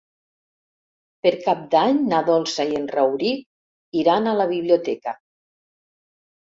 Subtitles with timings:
[1.27, 3.47] Per Cap d'Any na Dolça i en Rauric
[4.05, 5.19] iran a la biblioteca.